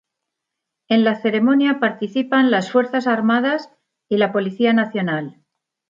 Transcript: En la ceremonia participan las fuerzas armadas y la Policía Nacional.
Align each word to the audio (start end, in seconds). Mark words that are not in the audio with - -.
En 0.89 1.03
la 1.03 1.21
ceremonia 1.21 1.79
participan 1.79 2.49
las 2.49 2.71
fuerzas 2.71 3.05
armadas 3.05 3.69
y 4.09 4.17
la 4.17 4.31
Policía 4.31 4.73
Nacional. 4.73 5.43